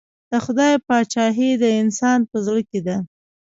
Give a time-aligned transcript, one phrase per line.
[0.31, 2.97] د خدای پاچهي د انسان په زړه کې ده.